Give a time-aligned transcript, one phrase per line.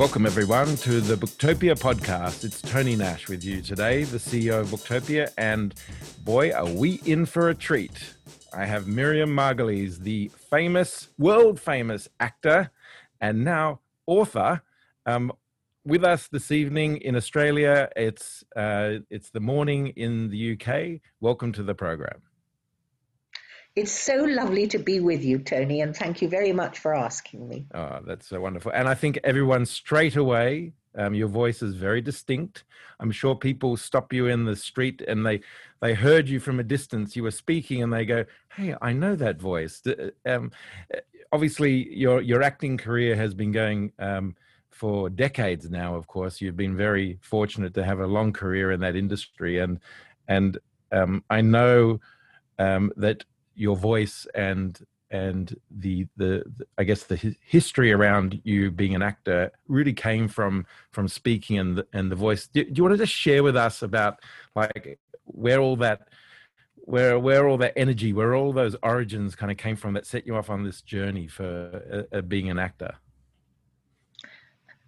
[0.00, 2.42] Welcome, everyone, to the Booktopia podcast.
[2.42, 5.74] It's Tony Nash with you today, the CEO of Booktopia, and
[6.24, 8.14] boy, are we in for a treat.
[8.50, 12.70] I have Miriam Margolyes, the famous, world famous actor
[13.20, 14.62] and now author,
[15.04, 15.32] um,
[15.84, 17.90] with us this evening in Australia.
[17.94, 21.02] It's, uh, it's the morning in the UK.
[21.20, 22.22] Welcome to the program.
[23.80, 27.48] It's so lovely to be with you, Tony, and thank you very much for asking
[27.48, 27.64] me.
[27.72, 28.70] Oh, that's so wonderful.
[28.74, 32.64] And I think everyone straight away, um, your voice is very distinct.
[33.00, 35.40] I'm sure people stop you in the street and they
[35.80, 37.16] they heard you from a distance.
[37.16, 39.82] You were speaking, and they go, "Hey, I know that voice."
[40.26, 40.52] Um,
[41.32, 43.92] obviously, your your acting career has been going.
[43.98, 44.36] Um,
[44.68, 48.80] for decades now, of course, you've been very fortunate to have a long career in
[48.80, 49.80] that industry, and
[50.28, 50.58] and
[50.92, 51.98] um, I know
[52.58, 54.78] um, that your voice and
[55.10, 60.28] and the, the, the I guess the history around you being an actor really came
[60.28, 62.46] from from speaking and the, and the voice.
[62.46, 64.20] Do, do you want to just share with us about
[64.54, 66.08] like where all that
[66.76, 70.26] where where all that energy, where all those origins kind of came from that set
[70.26, 72.94] you off on this journey for uh, uh, being an actor?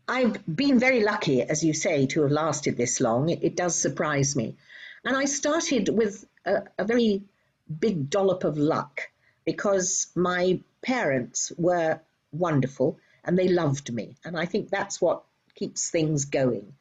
[0.08, 3.30] I've been very lucky, as you say, to have lasted this long.
[3.30, 4.56] It, does surprise me.
[5.05, 7.22] And I started with a, a very
[7.80, 9.10] big dollop of luck
[9.44, 12.00] because my parents were
[12.32, 14.16] wonderful and they loved me.
[14.24, 15.22] And I think that's what
[15.55, 16.74] keeps things going.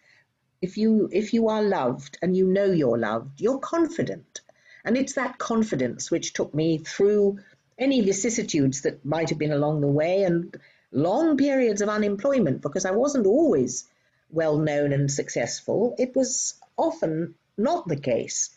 [0.62, 4.42] If you if you are loved and you know you're loved, you're confident.
[4.84, 7.40] And it's that confidence which took me through
[7.78, 10.56] any vicissitudes that might have been along the way and
[10.92, 13.88] long periods of unemployment because I wasn't always
[14.30, 15.96] well known and successful.
[15.98, 18.50] It was often not the case.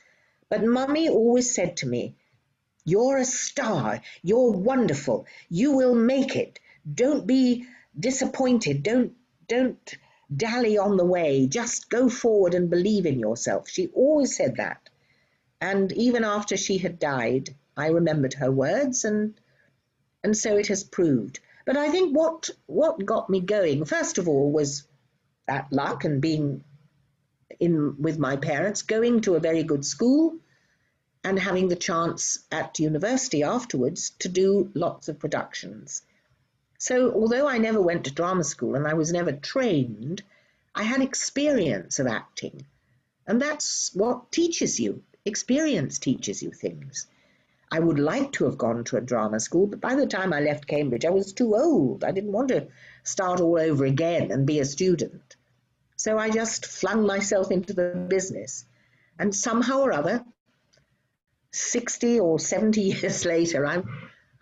[0.49, 2.17] But mummy always said to me,
[2.85, 4.01] You're a star.
[4.23, 5.27] You're wonderful.
[5.49, 6.61] You will make it.
[6.93, 7.67] Don't be
[7.99, 8.83] disappointed.
[8.83, 9.15] Don't,
[9.49, 9.97] don't
[10.35, 11.47] dally on the way.
[11.47, 13.69] Just go forward and believe in yourself.
[13.69, 14.89] She always said that.
[15.61, 19.35] And even after she had died, I remembered her words and
[20.23, 21.41] and so it has proved.
[21.67, 24.87] But I think what what got me going, first of all, was
[25.47, 26.65] that luck and being
[27.61, 30.39] in with my parents, going to a very good school,
[31.25, 36.03] and having the chance at university afterwards to do lots of productions.
[36.79, 40.23] So, although I never went to drama school and I was never trained,
[40.75, 42.67] I had experience of acting.
[43.27, 45.03] And that's what teaches you.
[45.25, 47.07] Experience teaches you things.
[47.73, 50.41] I would like to have gone to a drama school, but by the time I
[50.41, 52.05] left Cambridge, I was too old.
[52.05, 52.69] I didn't want to
[53.03, 55.37] start all over again and be a student.
[55.97, 58.67] So I just flung myself into the business.
[59.19, 60.25] And somehow or other,
[61.55, 63.89] 60 or 70 years later, I'm,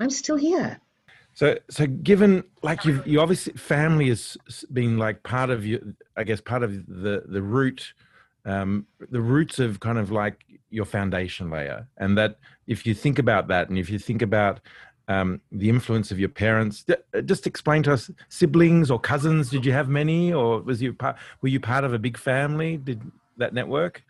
[0.01, 0.81] I'm still here.
[1.35, 4.37] So, so given like you, you obviously family has
[4.73, 7.95] been like part of you, I guess part of the the root,
[8.45, 13.19] um, the roots of kind of like your foundation layer, and that if you think
[13.19, 14.61] about that, and if you think about
[15.09, 16.85] um, the influence of your parents,
[17.25, 19.49] just explain to us siblings or cousins.
[19.49, 21.17] Did you have many, or was you part?
[21.41, 22.77] Were you part of a big family?
[22.77, 23.01] Did
[23.39, 24.03] that network?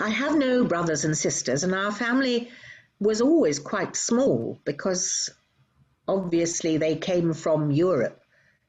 [0.00, 2.50] I have no brothers and sisters, and our family
[3.00, 5.30] was always quite small because
[6.06, 8.22] obviously they came from Europe,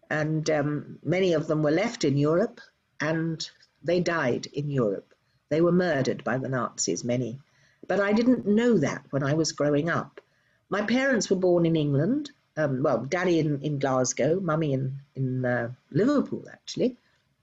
[0.09, 2.59] and um, many of them were left in Europe
[2.99, 3.49] and
[3.83, 5.13] they died in Europe.
[5.49, 7.39] They were murdered by the Nazis, many.
[7.87, 10.21] But I didn't know that when I was growing up.
[10.69, 15.45] My parents were born in England, um, well, daddy in, in Glasgow, mummy in, in
[15.45, 16.97] uh, Liverpool, actually.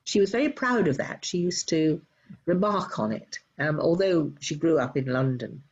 [0.04, 1.24] She was very proud of that.
[1.24, 2.02] She used to
[2.46, 5.62] remark on it um, although she grew up in London.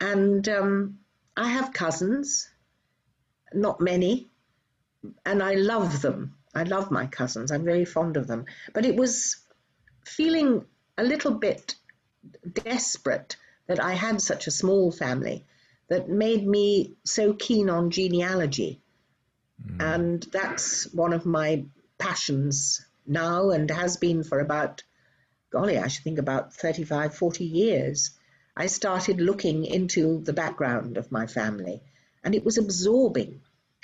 [0.00, 0.98] And um,
[1.36, 2.48] I have cousins,
[3.52, 4.30] not many,
[5.24, 6.34] and I love them.
[6.54, 7.50] I love my cousins.
[7.50, 8.46] I'm very fond of them.
[8.72, 9.36] But it was
[10.04, 10.64] feeling
[10.96, 11.74] a little bit
[12.52, 13.36] desperate
[13.66, 15.44] that I had such a small family
[15.88, 18.80] that made me so keen on genealogy.
[19.64, 19.94] Mm.
[19.96, 21.64] And that's one of my
[21.98, 24.82] passions now and has been for about
[25.50, 28.10] golly, I should think about 35, 40 years,
[28.56, 31.82] I started looking into the background of my family,
[32.24, 33.40] and it was absorbing.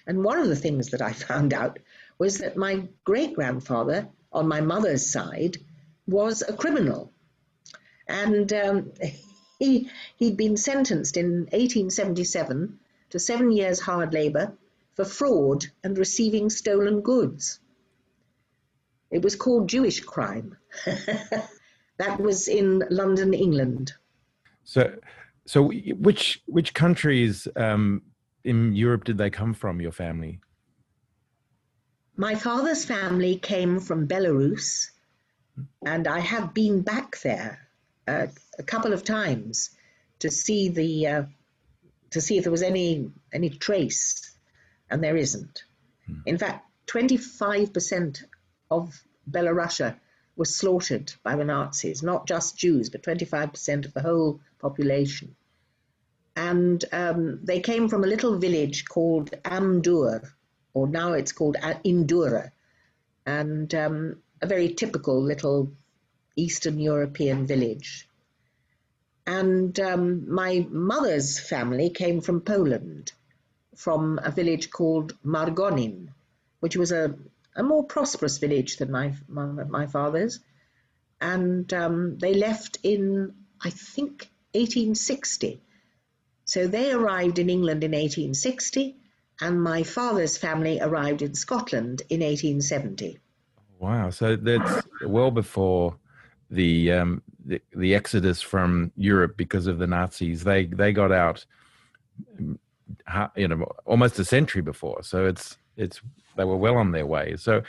[0.06, 1.78] And one of the things that I found out
[2.18, 5.58] was that my great grandfather on my mother's side
[6.06, 7.12] was a criminal.
[8.06, 8.92] And um,
[9.58, 12.78] he, he'd been sentenced in 1877
[13.10, 14.52] to seven years hard labor
[14.94, 17.60] for fraud and receiving stolen goods.
[19.10, 20.56] It was called Jewish crime.
[21.98, 23.92] that was in London, England.
[24.64, 24.94] So,
[25.46, 28.02] so which which countries um,
[28.44, 29.80] in Europe did they come from?
[29.80, 30.40] Your family?
[32.16, 34.90] My father's family came from Belarus,
[35.84, 37.58] and I have been back there
[38.06, 39.70] uh, a couple of times
[40.20, 41.22] to see the uh,
[42.10, 44.32] to see if there was any any trace,
[44.90, 45.64] and there isn't.
[46.06, 46.20] Hmm.
[46.26, 48.24] In fact, 25%
[48.70, 49.96] of Belarusia
[50.36, 55.36] was slaughtered by the Nazis, not just Jews, but 25% of the whole population.
[56.36, 60.28] And um, they came from a little village called Amdur,
[60.72, 62.50] or now it's called Indura,
[63.24, 65.72] and um, a very typical little
[66.36, 68.08] Eastern European village.
[69.26, 73.12] And um, my mother's family came from Poland,
[73.76, 76.08] from a village called Margonin,
[76.60, 77.14] which was a,
[77.56, 80.40] a more prosperous village than my, my, my father's.
[81.20, 85.60] And um, they left in, I think, 1860.
[86.44, 88.96] So they arrived in England in 1860
[89.40, 93.18] and my father's family arrived in Scotland in 1870.
[93.78, 94.10] Wow!
[94.10, 95.96] So that's well before
[96.50, 100.44] the um, the, the, exodus from Europe because of the Nazis.
[100.44, 101.44] They they got out,
[103.36, 105.02] you know, almost a century before.
[105.02, 106.00] So it's it's
[106.36, 107.36] they were well on their way.
[107.36, 107.62] So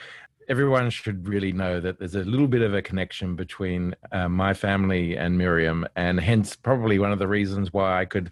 [0.48, 4.54] everyone should really know that there's a little bit of a connection between uh, my
[4.54, 8.32] family and Miriam, and hence probably one of the reasons why I could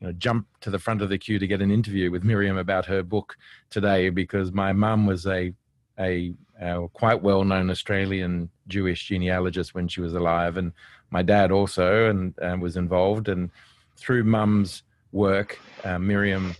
[0.00, 2.56] you know, jump to the front of the queue to get an interview with Miriam
[2.56, 3.36] about her book
[3.70, 5.52] today because my mum was a
[5.98, 10.72] a, a quite well known Australian Jewish genealogist when she was alive, and
[11.10, 13.28] my dad also and, and was involved.
[13.28, 13.50] And
[13.96, 14.82] through mum's
[15.12, 16.54] work, uh, Miriam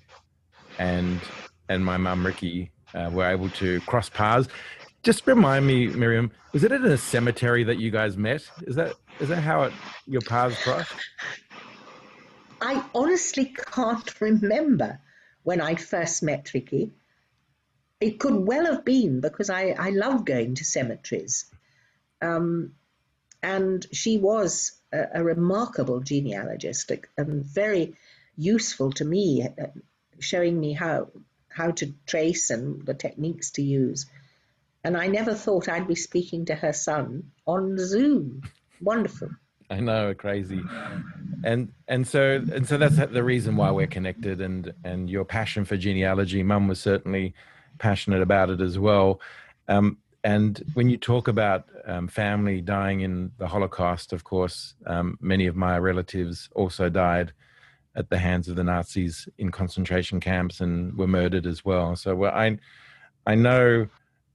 [0.79, 1.21] and
[1.69, 4.49] and my mum Ricky uh, were able to cross paths.
[5.03, 8.49] Just remind me, Miriam, was it at a cemetery that you guys met?
[8.63, 9.73] Is that is that how it,
[10.07, 10.93] your paths crossed?
[12.61, 15.01] I honestly can't remember
[15.43, 16.93] when I first met Ricky.
[18.01, 21.47] It could well have been because I, I love going to cemeteries.
[22.21, 22.75] Um,
[23.43, 27.97] and she was a, a, remarkable genealogist and very
[28.37, 29.67] useful to me, uh,
[30.21, 31.09] showing me how
[31.55, 34.07] how to trace and the techniques to use.
[34.85, 38.43] And I never thought I'd be speaking to her son on Zoom.
[38.81, 39.31] Wonderful.
[39.71, 40.61] I know, crazy.
[41.45, 45.65] And and so and so that's the reason why we're connected and and your passion
[45.65, 46.43] for genealogy.
[46.43, 47.35] Mum was certainly
[47.79, 49.21] passionate about it as well.
[49.69, 55.19] Um, and when you talk about um, family dying in the Holocaust, of course, um,
[55.21, 57.33] many of my relatives also died
[57.95, 61.97] at the hands of the Nazis in concentration camps and were murdered as well.
[61.97, 62.59] So well, I
[63.27, 63.87] I know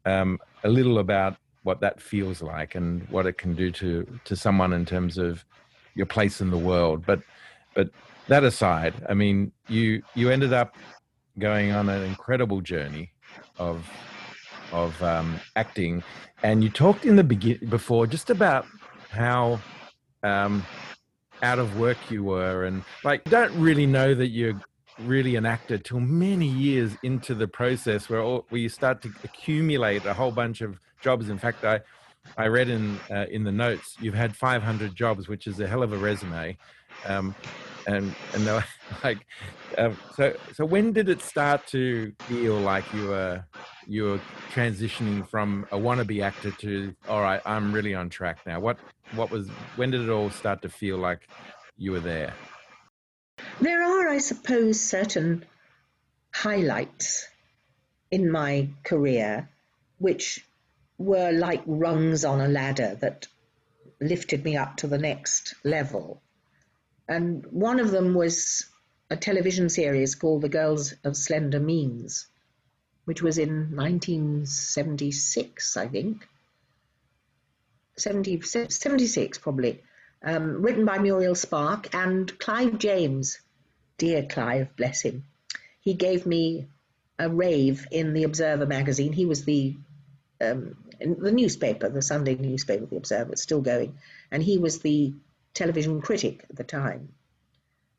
[0.06, 4.36] um, a little about what that feels like and what it can do to to
[4.36, 5.44] someone in terms of
[5.96, 7.06] your place in the world.
[7.06, 7.22] But
[7.74, 7.90] but
[8.28, 10.76] that aside, I mean, you you ended up
[11.40, 13.12] going on an incredible journey
[13.58, 13.90] of
[14.72, 16.04] of um, acting,
[16.44, 18.66] and you talked in the begin before just about
[19.10, 19.60] how
[20.24, 20.64] um,
[21.42, 24.60] out of work you were, and like don't really know that you're
[25.00, 29.12] really an actor till many years into the process where all, where you start to
[29.24, 31.30] accumulate a whole bunch of jobs.
[31.30, 31.82] In fact, I
[32.38, 35.84] I read in uh, in the notes you've had 500 jobs, which is a hell
[35.84, 36.58] of a resume.
[37.06, 37.36] Um,
[37.86, 38.66] and and they were
[39.04, 39.26] like,
[39.78, 43.44] um, so so when did it start to feel like you were
[43.88, 44.20] you were
[44.54, 48.60] transitioning from a wannabe actor to all right, I'm really on track now?
[48.60, 48.78] What
[49.14, 51.28] what was when did it all start to feel like
[51.78, 52.34] you were there?
[53.62, 55.46] There are, I suppose, certain
[56.34, 57.28] highlights
[58.12, 59.50] in my career
[60.00, 60.46] which
[60.98, 63.28] were like rungs on a ladder that
[64.00, 66.22] lifted me up to the next level.
[67.08, 68.66] And one of them was
[69.10, 72.28] a television series called The Girls of Slender Means,
[73.06, 76.28] which was in 1976, I think.
[77.96, 79.82] 70, 76, probably.
[80.22, 83.40] Um, written by Muriel Spark and Clive James.
[83.98, 85.24] Dear Clive, bless him.
[85.82, 86.68] He gave me
[87.18, 89.14] a rave in the Observer magazine.
[89.14, 89.76] He was the
[90.40, 93.98] um, the newspaper, the Sunday newspaper, the Observer, it's still going,
[94.32, 95.14] and he was the
[95.58, 97.10] television critic at the time.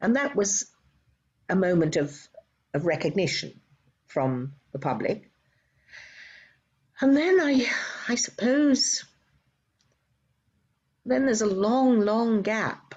[0.00, 0.66] And that was
[1.48, 2.16] a moment of,
[2.72, 3.60] of recognition
[4.06, 5.30] from the public.
[7.00, 7.66] And then I,
[8.08, 9.04] I suppose,
[11.04, 12.94] then there's a long, long gap.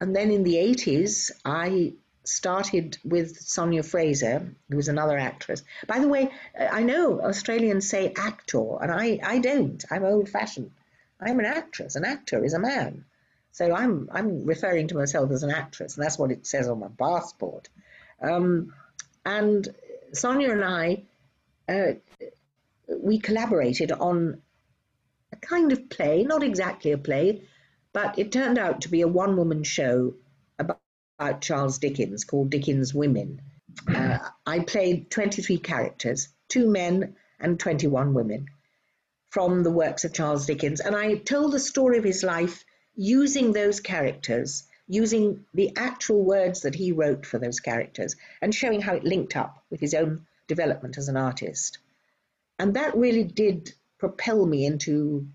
[0.00, 1.94] And then in the 80s, I
[2.24, 5.62] started with Sonia Fraser, who was another actress.
[5.86, 9.82] By the way, I know Australians say actor, and I, I don't.
[9.90, 10.70] I'm old fashioned.
[11.20, 11.96] I'm an actress.
[11.96, 13.04] An actor is a man.
[13.52, 16.80] So I'm I'm referring to myself as an actress, and that's what it says on
[16.80, 17.68] my passport.
[18.22, 18.74] Um,
[19.24, 19.68] and
[20.12, 21.04] Sonia and I
[21.68, 21.94] uh,
[22.88, 24.40] we collaborated on
[25.32, 27.42] a kind of play, not exactly a play,
[27.92, 30.14] but it turned out to be a one woman show
[30.58, 30.80] about,
[31.18, 33.42] about, Charles Dickens called Dickens Women.
[33.86, 38.46] Uh, I played 23 characters, two men and 21 women
[39.30, 40.80] from the works of Charles Dickens.
[40.80, 42.64] And I told the story of his life
[42.98, 48.80] using those characters, using the actual words that he wrote for those characters, and showing
[48.80, 51.78] how it linked up with his own development as an artist.
[52.58, 55.28] And that really did propel me into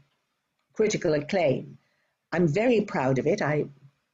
[0.73, 1.77] critical acclaim.
[2.33, 3.41] I'm very proud of it.
[3.41, 3.67] I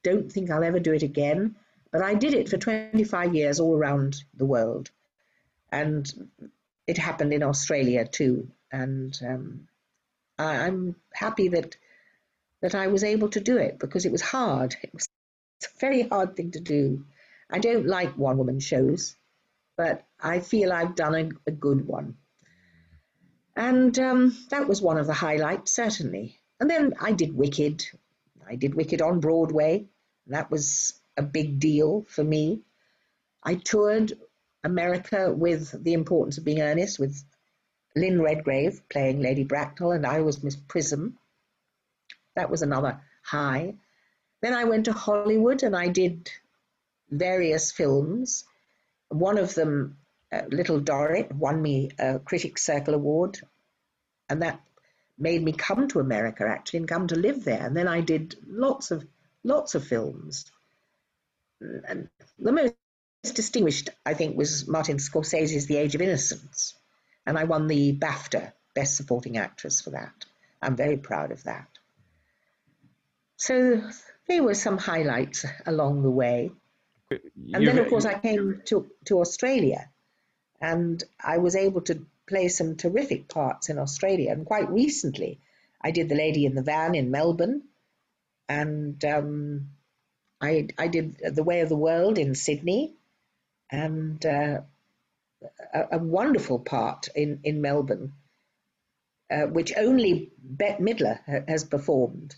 [0.04, 1.56] don't think I'll ever do it again,
[1.90, 4.90] but I did it for 25 years all around the world.
[5.72, 6.30] And
[6.86, 8.48] it happened in Australia too.
[8.70, 9.68] And um,
[10.38, 11.76] I, I'm happy that
[12.60, 14.76] that I was able to do it because it was hard.
[14.82, 15.08] It was
[15.64, 17.04] a very hard thing to do.
[17.50, 19.16] I don't like one woman shows,
[19.76, 22.16] but I feel I've done a, a good one.
[23.56, 26.38] And um, that was one of the highlights, certainly.
[26.60, 27.84] And then I did Wicked.
[28.46, 29.86] I did Wicked on Broadway.
[30.28, 32.62] That was a big deal for me.
[33.42, 34.12] I toured
[34.62, 37.24] America with The Importance of Being Earnest with
[37.96, 41.18] Lynn Redgrave playing Lady Bracknell, and I was Miss Prism.
[42.36, 43.74] That was another high.
[44.40, 46.30] Then I went to Hollywood and I did
[47.10, 48.44] various films.
[49.08, 49.98] One of them,
[50.32, 53.40] uh, Little Dorrit, won me a Critics Circle Award,
[54.28, 54.60] and that
[55.18, 57.64] made me come to America actually and come to live there.
[57.66, 59.06] And then I did lots of
[59.44, 60.50] lots of films.
[61.60, 62.08] And
[62.38, 62.74] the most
[63.34, 66.74] distinguished, I think, was Martin Scorsese's The Age of Innocence,
[67.26, 70.24] and I won the BAFTA Best Supporting Actress for that.
[70.62, 71.68] I'm very proud of that.
[73.40, 73.82] So
[74.28, 76.52] there were some highlights along the way.
[77.10, 79.88] And then, of course, I came to, to Australia
[80.60, 84.30] and I was able to play some terrific parts in Australia.
[84.30, 85.40] And quite recently,
[85.80, 87.62] I did The Lady in the Van in Melbourne
[88.46, 89.70] and um,
[90.38, 92.92] I, I did The Way of the World in Sydney
[93.70, 94.60] and uh,
[95.72, 98.12] a, a, wonderful part in, in Melbourne,
[99.30, 102.36] uh, which only Bette Midler ha- has performed.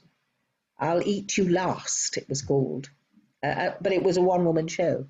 [0.83, 2.91] I'll Eat You Last, it was called.
[3.41, 5.07] Uh, uh, but it was a one woman show.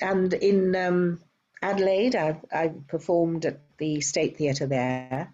[0.00, 1.20] And in um,
[1.60, 5.30] Adelaide, I, I performed at the State Theatre there.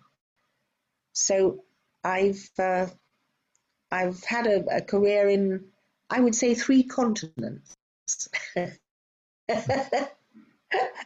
[1.13, 1.63] So
[2.03, 2.87] I've uh,
[3.91, 5.67] I've had a, a, career in,
[6.11, 7.77] I would say, three continents,
[8.57, 8.79] and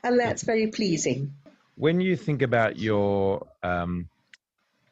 [0.03, 1.35] that's very pleasing.
[1.77, 4.09] When you think about your, um,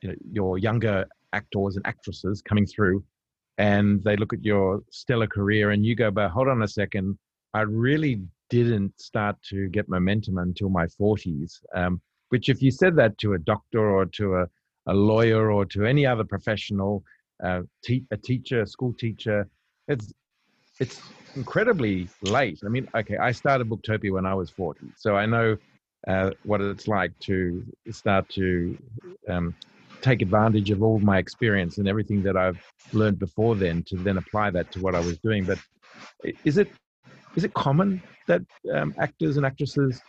[0.00, 3.02] you know, your younger actors and actresses coming through
[3.58, 7.18] and they look at your stellar career and you go but hold on a second.
[7.52, 12.96] I really didn't start to get momentum until my 40s um, which if you said
[12.96, 14.46] that to a doctor or to a,
[14.86, 17.04] a lawyer or to any other professional
[17.44, 19.46] uh, te- a teacher a school teacher
[19.88, 20.12] it's
[20.78, 21.00] it's
[21.36, 22.58] incredibly late.
[22.64, 25.56] I mean okay i started booktopia when i was 40 so i know
[26.08, 28.76] uh, what it's like to start to
[29.28, 29.54] um,
[30.00, 32.60] take advantage of all my experience and everything that I've
[32.92, 35.44] learned before then to then apply that to what I was doing.
[35.44, 35.58] But
[36.44, 36.68] is it
[37.36, 38.42] is it common that
[38.72, 40.00] um, actors and actresses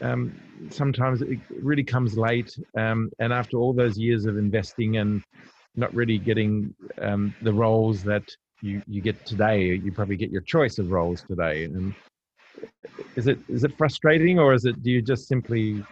[0.00, 0.38] um,
[0.70, 5.22] sometimes it really comes late, um, and after all those years of investing and
[5.76, 8.24] not really getting um, the roles that
[8.60, 11.64] you you get today, you probably get your choice of roles today.
[11.64, 11.94] And
[13.16, 15.84] is it is it frustrating, or is it do you just simply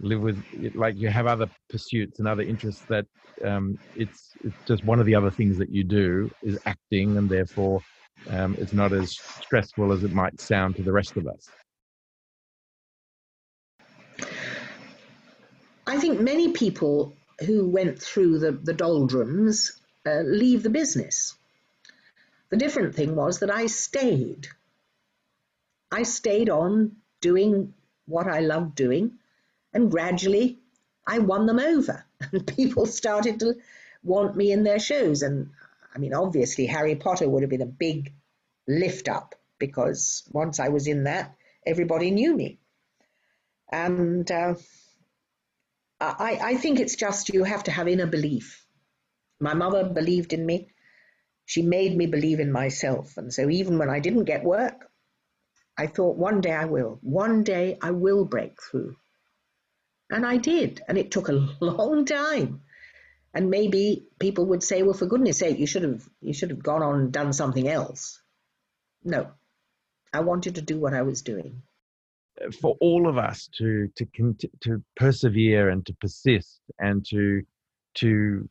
[0.00, 0.42] live with
[0.74, 3.06] like you have other pursuits and other interests that
[3.44, 7.28] um, it's it's just one of the other things that you do is acting and
[7.28, 7.82] therefore
[8.30, 11.48] um, it's not as stressful as it might sound to the rest of us.
[15.86, 17.14] I think many people
[17.46, 21.34] who went through the, the doldrums uh, leave the business.
[22.50, 24.48] The different thing was that i stayed.
[25.90, 27.74] I stayed on doing
[28.06, 29.18] what i loved doing
[29.72, 30.58] and gradually
[31.06, 32.04] I won them over.
[32.32, 33.54] And people started to
[34.02, 35.22] want me in their shows.
[35.22, 35.50] And
[35.94, 38.12] I mean, obviously, Harry Potter would have been a big
[38.66, 42.58] lift up because once I was in that, everybody knew me.
[43.70, 44.54] And uh,
[46.00, 48.64] I, I think it's just you have to have inner belief.
[49.40, 50.68] My mother believed in me.
[51.46, 53.16] She made me believe in myself.
[53.16, 54.90] And so even when I didn't get work,
[55.76, 56.98] I thought one day I will.
[57.02, 58.96] One day I will break through.
[60.10, 60.82] And I did.
[60.88, 62.62] And it took a long time.
[63.34, 66.62] And maybe people would say, well, for goodness sake, you should have you should have
[66.62, 68.20] gone on and done something else.
[69.04, 69.28] No.
[70.12, 71.62] I wanted to do what I was doing.
[72.60, 74.06] for all of us to to
[74.60, 77.42] to persevere and to persist and to
[77.94, 78.48] to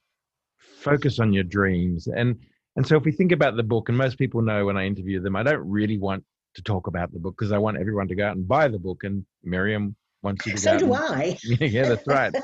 [0.60, 2.38] focus on your dreams and
[2.76, 5.20] and so if we think about the book and most people know when i interview
[5.22, 6.24] them i don't really want
[6.56, 8.80] to talk about the book because i want everyone to go out and buy the
[8.80, 11.38] book and miriam you to so go do and, i.
[11.44, 12.34] Yeah that's right.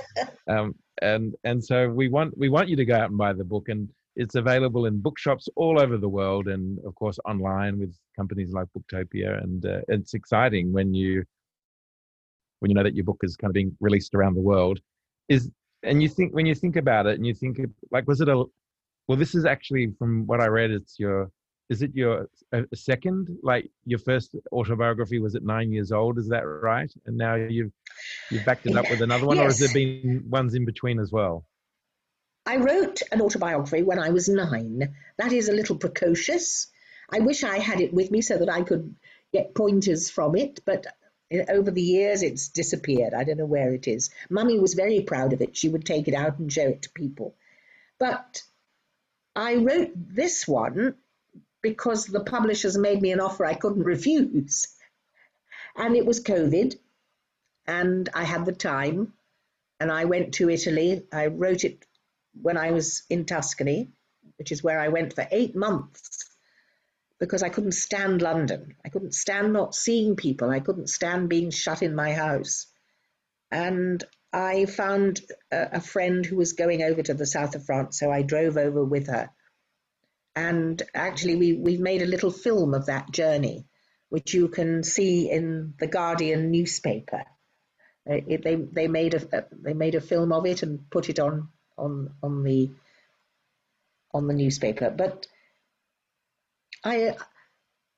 [0.50, 3.46] Um, and and so we want we want you to go out and buy the
[3.46, 7.96] book and it's available in bookshops all over the world and of course online with
[8.15, 11.24] companies like booktopia and uh, it's exciting when you
[12.60, 14.80] when you know that your book is kind of being released around the world.
[15.30, 15.50] Is
[15.84, 17.60] and you think when you think about it and you think
[17.92, 18.44] like was it a
[19.08, 21.30] well this is actually from what i read it's your
[21.70, 26.29] is it your a second like your first autobiography was at nine years old is
[26.29, 27.72] that right and now you've
[28.29, 29.43] you've backed it up with another one yes.
[29.43, 31.46] or has there been ones in between as well
[32.46, 36.67] i wrote an autobiography when i was nine that is a little precocious
[37.12, 38.96] i wish i had it with me so that i could
[39.32, 40.86] get pointers from it but
[41.50, 43.15] over the years, it's disappeared.
[43.15, 44.12] I don't know where it is.
[44.29, 45.58] Mummy was very proud of it.
[45.58, 47.36] She would take it out and show it to people.
[48.00, 48.43] But
[49.36, 50.96] I wrote this one
[51.63, 54.67] because the publishers made me an offer I couldn't refuse.
[55.75, 56.75] And it was COVID,
[57.65, 59.13] and I had the time,
[59.79, 61.08] and I went to Italy.
[61.12, 61.84] I wrote it
[62.39, 63.89] when I was in Tuscany,
[64.38, 66.29] which is where I went for eight months
[67.20, 68.75] because I couldn't stand London.
[68.84, 70.50] I couldn't stand not seeing people.
[70.50, 72.67] I couldn't stand being shut in my house.
[73.50, 74.03] And
[74.34, 78.12] I found a, a, friend who was going over to the south of France, so
[78.12, 79.29] I drove over with her.
[80.36, 83.66] And actually, we, we made a little film of that journey,
[84.10, 87.24] which you can see in the Guardian newspaper.
[88.10, 91.20] Uh, it, they, they, made a, they made a film of it and put it
[91.20, 92.72] on, on, on, the,
[94.13, 94.90] on the newspaper.
[94.90, 95.28] But
[96.84, 97.16] I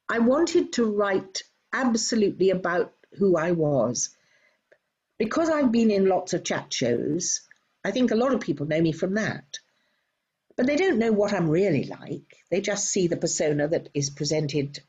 [0.07, 1.41] I wanted to write
[1.73, 4.15] absolutely about who I was.
[5.17, 7.41] Because I've been in lots of chat shows,
[7.83, 9.59] I think a lot of people know me from that.
[10.57, 12.37] But they don't know what I'm really like.
[12.49, 14.79] They just see the persona that is presented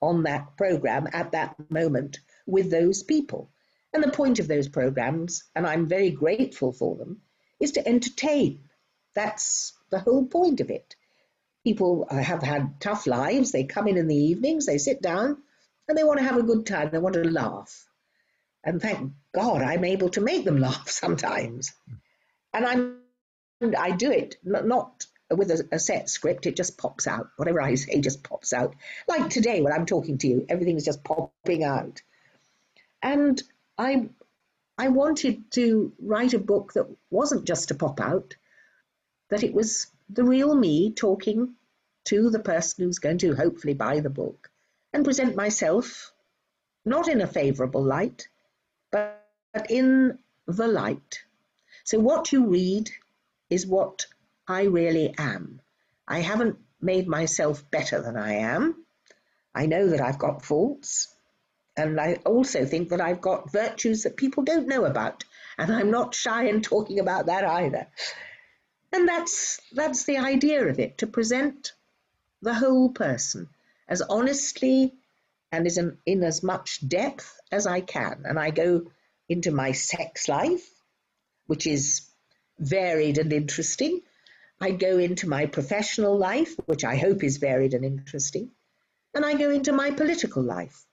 [0.00, 3.50] on that program at that moment with those people.
[3.92, 7.20] And the point of those programs, and I'm very grateful for them,
[7.58, 8.70] is to entertain.
[9.14, 10.96] That's the whole point of it.
[11.64, 13.52] People uh, have had tough lives.
[13.52, 15.42] They come in in the evenings, they sit down,
[15.88, 16.90] and they want to have a good time.
[16.90, 17.86] They want to laugh.
[18.64, 21.72] And thank God I'm able to make them laugh sometimes.
[21.90, 21.96] Mm.
[22.52, 27.30] And I'm, I do it not with a, a, set script, it just pops out.
[27.36, 28.74] Whatever I say just pops out.
[29.08, 32.02] Like today when I'm talking to you, everything's just popping out.
[33.02, 33.42] And
[33.78, 34.08] I,
[34.76, 38.36] I wanted to write a book that wasn't just to pop out,
[39.28, 41.54] that it was the real me talking
[42.04, 44.50] to the person who's going to hopefully buy the book
[44.92, 46.12] and present myself
[46.84, 48.28] not in a favorable light,
[48.90, 49.22] but
[49.68, 51.20] in the light.
[51.84, 52.90] So, what you read
[53.48, 54.06] is what
[54.50, 55.60] I really am.
[56.08, 58.84] I haven't made myself better than I am.
[59.54, 61.14] I know that I've got faults,
[61.76, 65.24] and I also think that I've got virtues that people don't know about,
[65.56, 67.86] and I'm not shy in talking about that either.
[68.92, 71.72] And that's that's the idea of it, to present
[72.42, 73.48] the whole person
[73.88, 74.94] as honestly
[75.52, 78.22] and in, in as much depth as I can.
[78.24, 78.90] And I go
[79.28, 80.68] into my sex life,
[81.46, 82.02] which is
[82.58, 84.00] varied and interesting.
[84.60, 88.50] I go into my professional life, which I hope is varied and interesting.
[89.14, 90.84] And I go into my political life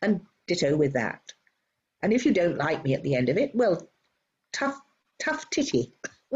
[0.00, 1.32] and ditto with that.
[2.02, 3.88] And if you don't like me at the end of it, well,
[4.52, 4.80] tough,
[5.18, 5.92] tough titty.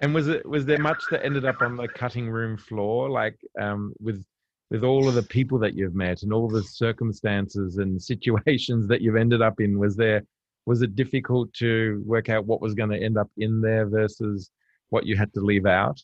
[0.00, 3.38] and was it was there much that ended up on the cutting room floor, like
[3.60, 4.24] um, with
[4.70, 9.00] with all of the people that you've met and all the circumstances and situations that
[9.00, 9.78] you've ended up in?
[9.78, 10.22] Was there
[10.66, 14.50] was it difficult to work out what was going to end up in there versus
[14.90, 16.02] what you had to leave out?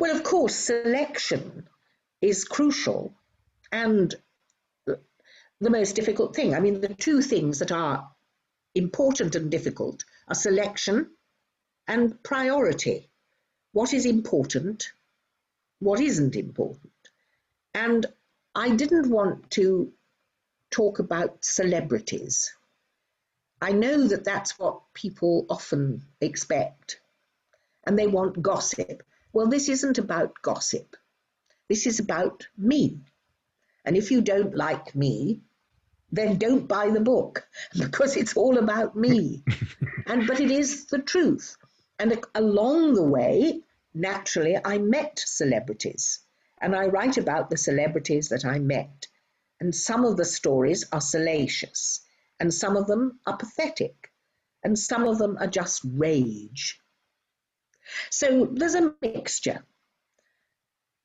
[0.00, 1.68] Well, of course, selection
[2.20, 3.14] is crucial
[3.70, 4.14] and
[4.86, 6.54] the most difficult thing.
[6.54, 8.10] I mean, the two things that are
[8.74, 11.10] important and difficult are selection
[11.86, 13.10] and priority.
[13.72, 14.90] What is important,
[15.78, 16.92] what isn't important.
[17.74, 18.06] And
[18.54, 19.92] I didn't want to
[20.74, 22.52] talk about celebrities.
[23.62, 27.00] I know that that's what people often expect,
[27.86, 29.04] and they want gossip.
[29.32, 30.96] Well, this isn't about gossip.
[31.68, 32.98] This is about me.
[33.84, 35.42] And if you don't like me,
[36.10, 37.46] then don't buy the book
[37.78, 39.44] because it's all about me.
[40.06, 41.56] and but it is the truth.
[42.00, 43.62] And along the way,
[43.94, 46.18] naturally, I met celebrities.
[46.60, 49.06] And I write about the celebrities that I met.
[49.60, 52.00] And some of the stories are salacious,
[52.40, 54.10] and some of them are pathetic,
[54.62, 56.80] and some of them are just rage.
[58.10, 59.64] So there's a mixture.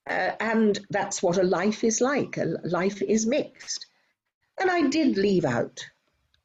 [0.10, 2.38] Uh, and that's what a life is like.
[2.38, 3.86] A life is mixed.
[4.60, 5.86] And I did leave out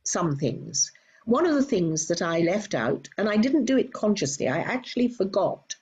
[0.03, 0.93] some things.
[1.25, 4.59] One of the things that I left out, and I didn't do it consciously, I
[4.59, 5.77] actually forgot.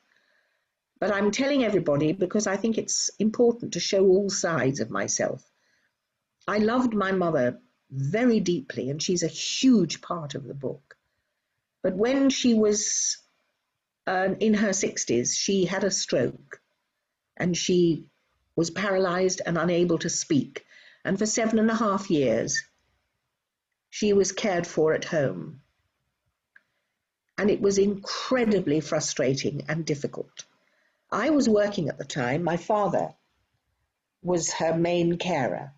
[1.01, 5.43] But I'm telling everybody because I think it's important to show all sides of myself.
[6.47, 10.97] I loved my mother very deeply, and she's a huge part of the book.
[11.83, 13.19] But when she was
[14.07, 16.61] uh, in her 60s, she had a stroke
[17.37, 18.07] and she
[18.57, 20.65] was paralyzed and unable to speak.
[21.05, 22.63] And for seven and a half years,
[23.91, 25.61] she was cared for at home.
[27.39, 30.45] And it was incredibly frustrating and difficult.
[31.11, 32.45] I was working at the time.
[32.45, 33.15] My father
[34.23, 35.73] was her main carer,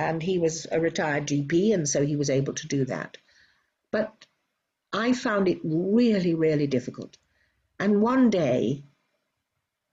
[0.00, 3.18] and he was a retired GP, and so he was able to do that.
[3.90, 4.26] But
[4.92, 7.18] I found it really, really difficult.
[7.78, 8.82] And one day,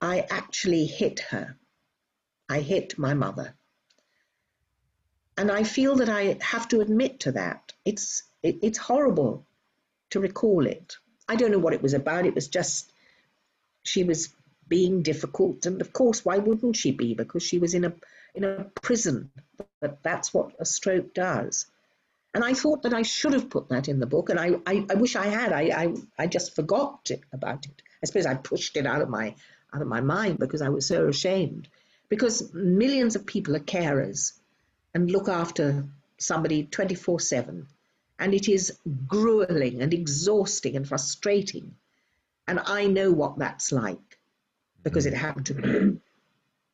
[0.02, 1.58] I actually hit her.
[2.48, 3.54] I hit my mother.
[5.38, 7.74] And I feel that I have to admit to that.
[7.84, 9.46] It's, it, it's horrible
[10.12, 10.96] to recall it.
[11.28, 12.26] I don't know what it was about.
[12.26, 12.92] It was just,
[13.84, 14.34] she was
[14.68, 15.66] being difficult.
[15.66, 17.14] And of course, why wouldn't she be?
[17.14, 17.94] Because she was in a,
[18.38, 19.32] in a prison.
[19.82, 21.66] But that's what a stroke does.
[22.34, 24.86] And I thought that I should have put that in the book, and I, I,
[24.90, 25.52] I wish I had.
[25.52, 27.82] I, I, I just forgot it, about it.
[28.02, 29.34] I suppose I pushed it out of my
[29.74, 31.68] out of my mind because I was so ashamed.
[32.10, 34.34] Because millions of people are carers,
[34.94, 35.86] and look after
[36.20, 37.68] somebody 24 7.
[38.20, 41.76] And it is grueling and exhausting and frustrating.
[42.48, 44.20] And I know what that's like
[44.84, 45.16] because mm-hmm.
[45.16, 45.98] it happened to me.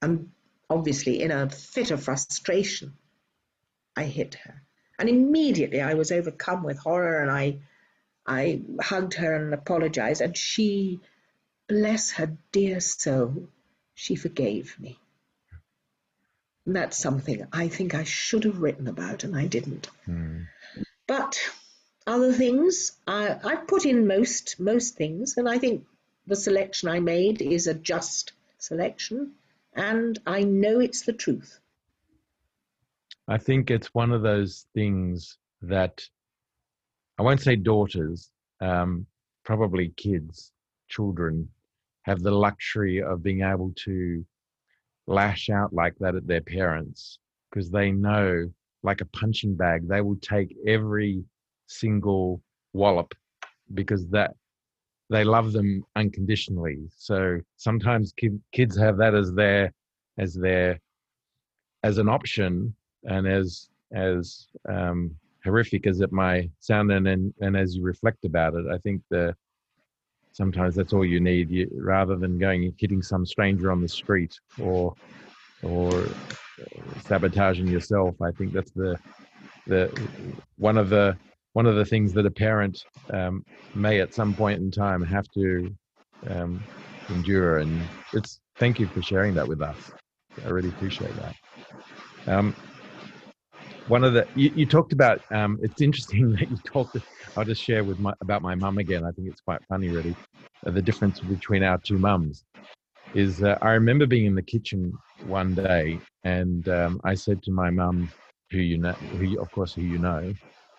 [0.02, 0.32] And
[0.74, 2.94] obviously, in a fit of frustration,
[3.96, 4.62] I hit her.
[5.00, 7.58] And immediately I was overcome with horror and I,
[8.26, 10.22] I hugged her and apologized.
[10.22, 11.00] And she,
[11.68, 13.50] bless her dear soul,
[13.96, 15.00] she forgave me.
[16.66, 19.90] And that's something I think I should have written about and I didn't.
[20.08, 20.48] Mm.
[21.08, 21.40] But
[22.08, 25.86] other things, I, I put in most most things, and I think
[26.28, 29.34] the selection I made is a just selection,
[29.76, 31.60] and I know it's the truth.
[33.28, 36.04] I think it's one of those things that
[37.18, 39.06] I won't say daughters, um,
[39.46, 40.52] probably kids,
[40.90, 41.48] children,
[42.04, 44.26] have the luxury of being able to
[45.08, 48.52] lash out like that at their parents because they know,
[48.84, 51.24] like a punching bag, they will take every
[51.68, 52.42] single
[52.74, 53.14] wallop
[53.74, 54.36] because that
[55.14, 56.80] they love them unconditionally.
[56.98, 58.14] So sometimes
[58.52, 59.72] kids have that as their
[60.18, 60.80] as their
[61.84, 67.56] as an option, and as as um, horrific as it might sound, and, and and
[67.56, 69.36] as you reflect about it, I think the
[70.32, 73.88] sometimes that's all you need you, rather than going and hitting some stranger on the
[73.88, 74.96] street or
[75.62, 76.06] or
[77.00, 78.96] sabotaging yourself i think that's the
[79.68, 79.90] the
[80.58, 81.18] one of the
[81.54, 85.30] one of the things that a parent um, may at some point in time have
[85.32, 85.74] to
[86.30, 86.64] um,
[87.10, 87.82] endure and
[88.14, 89.92] it's thank you for sharing that with us.
[90.46, 91.36] I really appreciate that.
[92.28, 92.56] Um,
[93.88, 96.98] one of the you, you talked about um, it's interesting that you talked
[97.36, 99.04] i'll just share with my about my mum again.
[99.04, 100.16] I think it's quite funny really
[100.66, 102.46] uh, the difference between our two mums
[103.14, 104.94] is uh, i remember being in the kitchen
[105.26, 108.10] one day and um, i said to my mum
[108.52, 110.34] who you know who of course who you know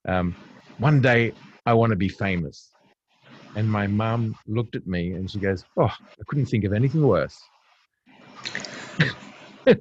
[0.09, 0.35] um,
[0.79, 1.33] one day
[1.67, 2.71] i want to be famous.
[3.57, 7.07] And my mum looked at me and she goes oh i couldn't think of anything
[7.07, 7.41] worse.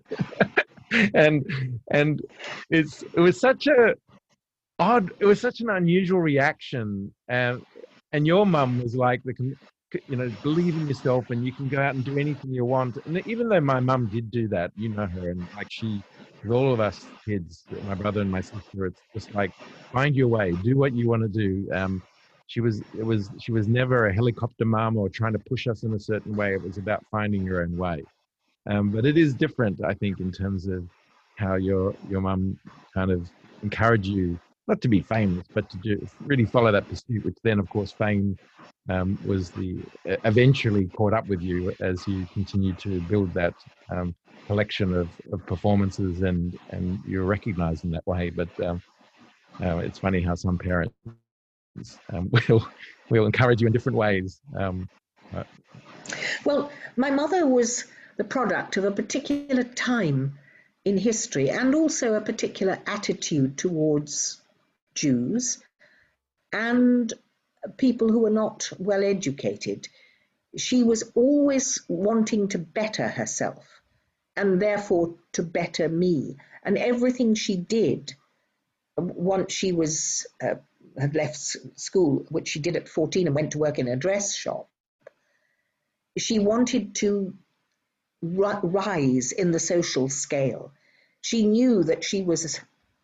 [1.16, 1.44] And
[1.90, 2.22] and
[2.70, 3.96] it's it was such a
[4.78, 7.14] odd it was such an unusual reaction.
[7.28, 7.66] And
[8.12, 9.34] and your mum was like the
[10.08, 12.98] you know believe in yourself and you can go out and do anything you want.
[13.06, 16.04] And even though my mum did do that you know her and like she
[16.44, 19.54] with all of us kids my brother and my sister it's just like
[19.94, 21.70] find your way do what you want to do.
[21.74, 22.04] Um
[22.48, 25.84] she was it was she was never a helicopter mom or trying to push us
[25.84, 26.54] in a certain way.
[26.54, 28.06] It was about finding your own way.
[28.70, 30.86] Um, but it is different, I think, in terms of
[31.38, 32.60] how your your mum
[32.94, 33.30] kind of
[33.62, 37.26] encouraged you not to be famous, but to do, really follow that pursuit.
[37.26, 38.38] Which then, of course, fame
[38.90, 43.54] um, was the eventually caught up with you as you continued to build that
[43.90, 44.14] um,
[44.48, 48.30] collection of, of performances, and and you're recognized in that way.
[48.30, 48.82] But um,
[49.62, 50.96] uh, it's funny how some parents
[52.12, 52.68] um, will
[53.10, 54.42] will encourage you in different ways.
[54.58, 54.90] Um,
[56.46, 57.86] well, my mother was
[58.18, 60.38] the product of a particular time
[60.86, 64.42] in history and also a particular attitude towards
[64.94, 65.64] Jews
[66.52, 67.12] and
[67.78, 69.88] people who were not well educated.
[70.58, 73.66] She was always wanting to better herself
[74.36, 76.38] and therefore to better me.
[76.64, 78.14] And everything she did
[78.96, 80.56] once she was uh,
[80.98, 81.38] had left
[81.76, 84.70] school, which she did at 14 and went to work in a dress shop,
[86.18, 87.34] she wanted to
[88.22, 90.72] rise in the social scale.
[91.22, 92.60] She knew that she was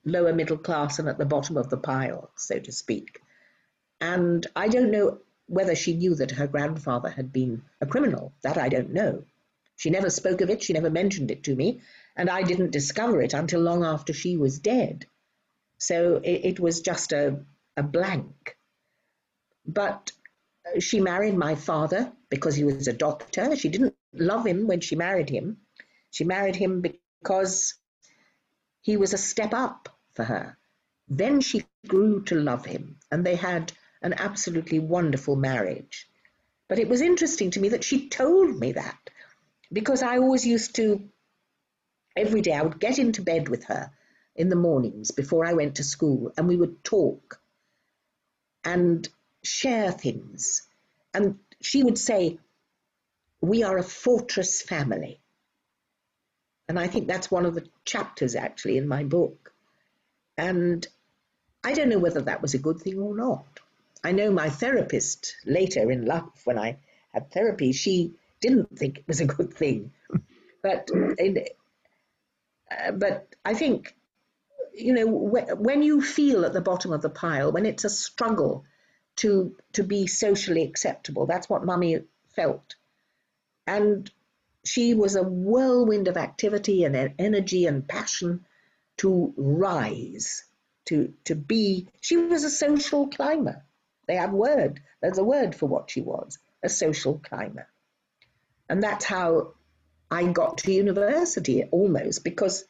[0.06, 3.20] lower middle class and at the bottom of the pile, so to speak.
[4.02, 8.34] And I don't know whether she knew that her grandfather had been a criminal.
[8.44, 9.24] That I don't know.
[9.78, 11.82] She never spoke of it, she never mentioned it to me,
[12.16, 15.06] and I didn't discover it until long after she was dead.
[15.78, 17.40] So it, it was just a,
[17.78, 18.58] a blank.
[19.66, 20.12] But
[20.80, 23.56] she married my father because he was a doctor.
[23.56, 25.58] She didn't love him when she married him.
[26.12, 27.76] She married him because
[28.82, 30.58] he was a step up for her.
[31.08, 36.08] Then she grew to love him, and they had an absolutely wonderful marriage.
[36.68, 38.98] But it was interesting to me that she told me that
[39.72, 41.10] because I always used to,
[42.16, 43.92] every day, I would get into bed with her
[44.36, 47.40] in the mornings before I went to school, and we would talk
[48.64, 49.08] and
[49.44, 50.64] share things.
[51.14, 52.40] And she would say,
[53.42, 55.20] We are a fortress family.
[56.68, 59.52] And I think that's one of the chapters actually in my book.
[60.38, 60.88] And
[61.64, 63.46] I don't know whether that was a good thing or not.
[64.04, 66.80] I know my therapist later in life, when I
[67.14, 69.92] had therapy, she didn't think it was a good thing.
[70.62, 73.96] But, uh, but I think,
[74.74, 78.66] you know, when you feel at the bottom of the pile, when it's a struggle
[79.18, 82.02] to to be socially acceptable, that's what Mummy
[82.36, 82.76] felt,
[83.68, 84.12] and
[84.66, 88.46] she was a whirlwind of activity and energy and passion
[88.98, 90.44] to rise,
[90.88, 91.88] to to be.
[92.02, 93.64] She was a social climber.
[94.10, 94.82] They have word.
[95.02, 97.68] There's a word for what she was, a social climber.
[98.68, 99.54] And that's how
[100.10, 102.66] I got to university almost because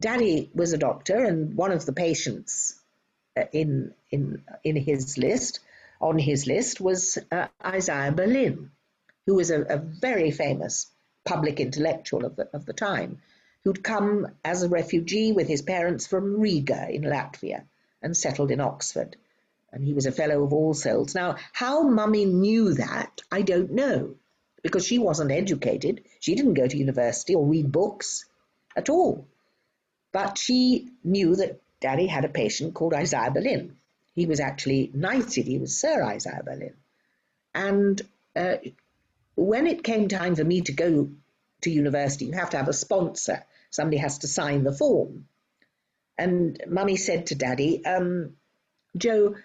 [0.00, 2.78] daddy was a doctor and one of the patients
[3.36, 5.58] uh, in, in, in his list,
[6.00, 8.70] on his list was uh, Isaiah Berlin,
[9.26, 10.86] who was a, a, very famous
[11.24, 13.20] public intellectual of the, of the time,
[13.64, 17.64] who'd come as a refugee with his parents from Riga in Latvia
[18.00, 19.16] and settled in Oxford.
[19.72, 21.14] And he was a fellow of All Souls.
[21.14, 24.14] Now, how Mummy knew that, I don't know
[24.62, 26.04] because she wasn't educated.
[26.20, 28.24] She didn't go to university or read books
[28.76, 29.26] at all.
[30.12, 33.76] But she knew that Daddy had a patient called Isaiah Berlin.
[34.14, 36.74] He was actually knighted, he was Sir Isaiah Berlin.
[37.54, 38.00] And
[38.34, 38.56] uh,
[39.36, 41.10] when it came time for me to go
[41.62, 43.44] to university, you have to have a sponsor.
[43.70, 45.26] Somebody has to sign the form.
[46.16, 48.36] And Mummy said to Daddy, um,
[48.96, 49.36] Joe,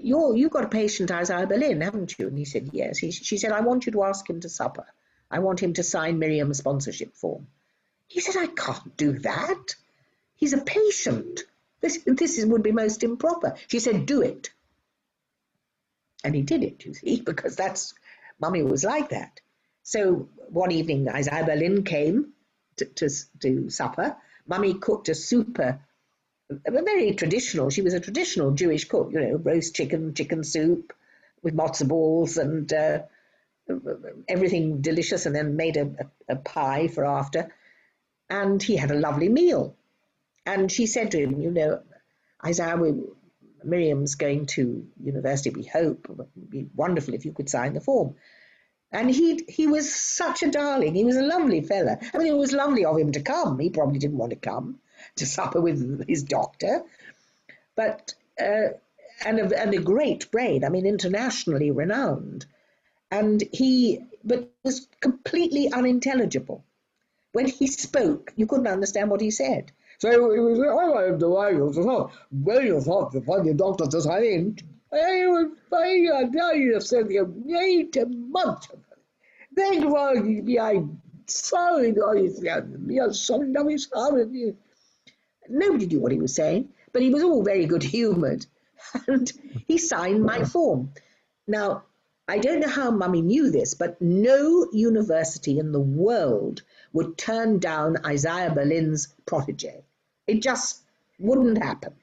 [0.00, 2.28] you're, you've got a patient Isaiah Berlin, haven't you?
[2.28, 2.98] And he said, yes.
[2.98, 4.86] He, she said, I want you to ask him to supper.
[5.30, 7.46] I want him to sign Miriam's sponsorship form.
[8.06, 9.76] He said, I can't do that.
[10.36, 11.40] He's a patient.
[11.80, 13.56] This, this is, would be most improper.
[13.68, 14.50] She said, do it.
[16.22, 17.94] And he did it, you see, because that's,
[18.38, 19.40] mummy was like that.
[19.82, 22.32] So one evening, Isaiah Berlin came
[22.76, 23.08] to, to,
[23.40, 24.16] to supper.
[24.46, 25.80] Mummy cooked a super
[26.66, 27.70] very traditional.
[27.70, 30.92] She was a traditional Jewish cook, you know, roast chicken, chicken soup
[31.42, 33.00] with matzo balls and uh,
[34.28, 35.90] everything delicious, and then made a,
[36.28, 37.52] a, pie for after.
[38.28, 39.76] And he had a lovely meal.
[40.46, 41.82] And she said to him, you know,
[42.44, 42.94] Isaiah, we,
[43.64, 46.06] Miriam's going to university, we hope.
[46.08, 48.16] It would be wonderful if you could sign the form.
[48.90, 50.94] And he he was such a darling.
[50.94, 51.98] He was a lovely fella.
[52.12, 53.58] I mean, it was lovely of him to come.
[53.58, 54.80] He probably didn't want to come
[55.16, 56.82] to supper with his doctor.
[57.74, 58.68] But uh,
[59.24, 60.64] and a, and a great brain.
[60.64, 62.46] I mean, internationally renowned.
[63.10, 66.64] And he, but was completely unintelligible.
[67.32, 69.72] When he spoke, you couldn't understand what he said.
[69.98, 73.86] So it was, oh, I the way you thought, well, you thought the funny doctor
[73.86, 74.58] just had in.
[74.92, 78.70] I was fine, I tell you, have said you need a month.
[79.54, 84.54] Then, well, behind sorry, you're sorry, no, sorry.
[85.48, 88.46] Nobody knew what he was saying, but he was all very good humoured.
[89.06, 89.30] And
[89.66, 90.92] he signed my form.
[91.46, 91.84] Now,
[92.28, 97.58] I don't know how Mummy knew this, but no university in the world would turn
[97.58, 99.84] down Isaiah Berlin's protege.
[100.26, 100.82] It just
[101.18, 101.94] wouldn't happen.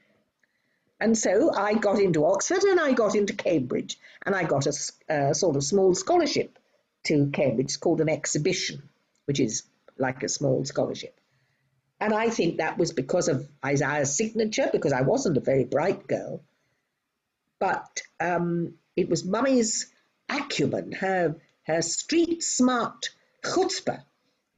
[0.99, 5.33] And so I got into Oxford and I got into Cambridge and I got a,
[5.33, 6.59] sort of small scholarship
[7.05, 7.67] to Cambridge.
[7.67, 8.89] It's called an exhibition,
[9.25, 9.63] which is
[9.97, 11.18] like a small scholarship.
[11.99, 16.07] And I think that was because of Isaiah's signature, because I wasn't a very bright
[16.07, 16.43] girl.
[17.59, 19.91] But um, it was mummy's
[20.29, 23.09] acumen, her, her street smart
[23.43, 24.03] chutzpah,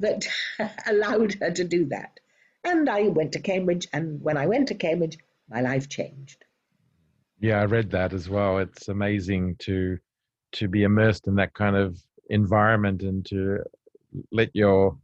[0.02, 0.28] that
[0.86, 2.20] allowed her to do that.
[2.64, 5.18] And I went to Cambridge, and when I went to Cambridge,
[5.50, 6.44] my life changed.
[7.40, 8.60] Yeah, I read that as well.
[8.60, 9.98] It's amazing to
[10.54, 11.98] to be immersed in that kind of
[12.30, 13.60] environment and to
[14.32, 14.98] let your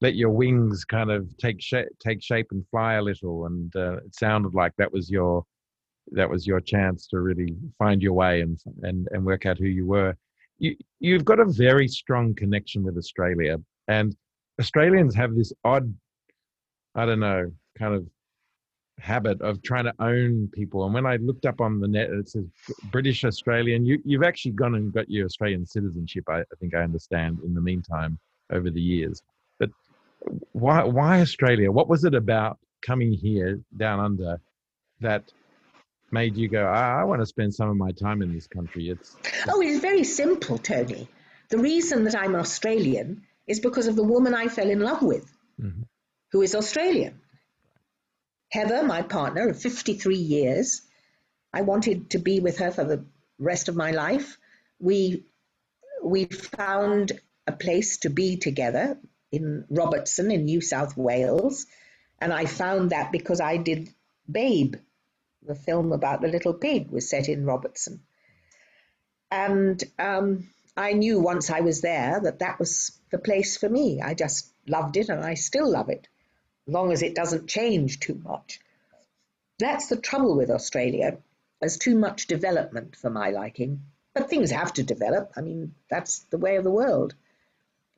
[0.00, 3.96] let your wings kind of take shape take shape and fly a little and uh,
[3.96, 5.44] it sounded like that was your
[6.12, 9.66] that was your chance to really find your way and and and work out who
[9.66, 10.14] you were
[10.58, 13.56] you you've got a very strong connection with australia
[13.88, 14.16] and
[14.60, 15.92] australians have this odd
[16.94, 18.06] i don't know kind of
[19.00, 20.84] habit of trying to own people.
[20.84, 22.44] And when I looked up on the net, it says
[22.90, 23.84] British Australian.
[23.84, 26.24] You, you've actually gone and got your Australian citizenship.
[26.28, 27.38] I, I think I understand.
[27.44, 28.18] In the meantime,
[28.52, 29.22] over the years,
[30.52, 31.70] why why Australia?
[31.72, 34.40] What was it about coming here down under
[35.00, 35.32] that
[36.10, 36.66] made you go?
[36.66, 38.88] Ah, I want to spend some of my time in this country.
[38.88, 39.16] It's
[39.48, 41.08] oh, it's very simple, Tony.
[41.48, 45.26] The reason that I'm Australian is because of the woman I fell in love with,
[45.60, 45.82] mm-hmm.
[46.32, 47.20] who is Australian.
[48.52, 50.82] Heather, my partner of 53 years,
[51.52, 53.04] I wanted to be with her for the
[53.38, 54.36] rest of my life.
[54.78, 55.24] We
[56.02, 57.12] we found
[57.46, 58.98] a place to be together
[59.32, 61.66] in Robertson in New South Wales,
[62.20, 63.88] and I found that because I did
[64.30, 64.76] Babe,
[65.42, 68.00] the film about the little pig was set in Robertson,
[69.30, 74.00] and um, I knew once I was there that that was the place for me.
[74.00, 76.08] I just loved it, and I still love it
[76.70, 78.60] long as it doesn't change too much.
[79.58, 81.18] That's the trouble with Australia.
[81.60, 83.82] There's too much development for my liking.
[84.14, 85.32] But things have to develop.
[85.36, 87.14] I mean, that's the way of the world.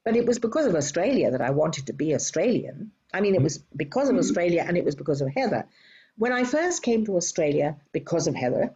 [0.05, 2.93] But it was because of Australia that I wanted to be Australian.
[3.15, 3.45] I mean, it mm-hmm.
[3.45, 4.21] was because of mm-hmm.
[4.21, 5.67] Australia and it was because of Heather.
[6.17, 8.75] When I first came to Australia because of Heather,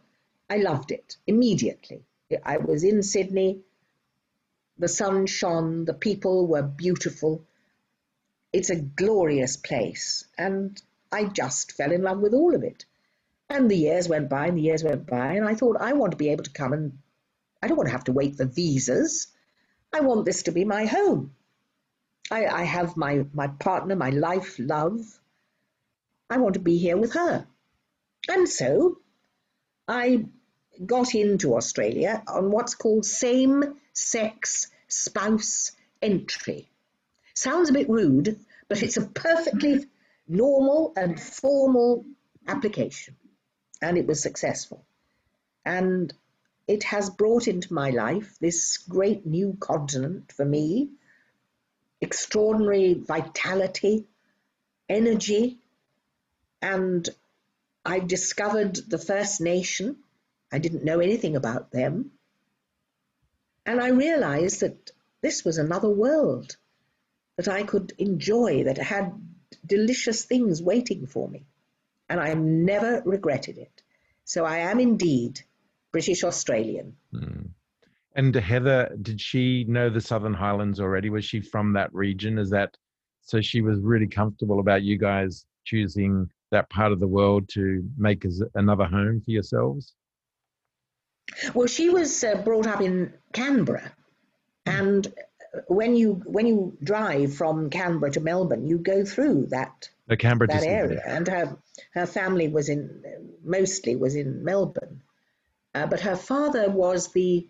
[0.49, 2.03] I loved it immediately.
[2.43, 3.61] I was in Sydney,
[4.77, 7.45] the sun shone, the people were beautiful,
[8.53, 10.25] it's a glorious place.
[10.37, 12.85] And I just fell in love with all of it.
[13.49, 16.11] And the years went by and the years went by, and I thought, I want
[16.11, 16.97] to be able to come and
[17.61, 19.27] I don't want to have to wait for visas.
[19.93, 21.33] I want this to be my home.
[22.29, 25.01] I, I have my, my partner, my life, love.
[26.29, 27.47] I want to be here with her.
[28.27, 28.99] And so
[29.87, 30.25] I
[30.85, 35.71] got into Australia on what's called same sex spouse
[36.01, 36.69] entry.
[37.33, 39.85] Sounds a bit rude, but it's a perfectly
[40.27, 42.05] normal and formal
[42.47, 43.15] application.
[43.81, 44.83] And it was successful.
[45.63, 46.13] And
[46.67, 50.89] it has brought into my life this great new continent for me,
[52.01, 54.05] extraordinary vitality,
[54.89, 55.57] energy,
[56.61, 57.07] and
[57.85, 59.97] I discovered the First Nation.
[60.51, 62.11] I didn't know anything about them.
[63.65, 66.57] And I realized that this was another world
[67.37, 69.13] that I could enjoy, that had
[69.65, 71.45] delicious things waiting for me.
[72.09, 73.81] And I never regretted it.
[74.25, 75.41] So I am indeed
[75.91, 76.95] British Australian.
[77.13, 77.49] Mm.
[78.15, 81.09] And Heather, did she know the Southern Highlands already?
[81.09, 82.39] Was she from that region?
[82.39, 82.75] Is that
[83.21, 87.83] so she was really comfortable about you guys choosing that part of the world to
[87.97, 89.93] make as another home for yourselves?
[91.53, 93.91] Well, she was uh, brought up in Canberra,
[94.65, 95.05] and
[95.67, 100.47] when you when you drive from Canberra to Melbourne, you go through that the Canberra
[100.47, 101.57] that area, and her
[101.93, 103.03] her family was in
[103.43, 105.01] mostly was in Melbourne,
[105.77, 107.47] uh, but her father was the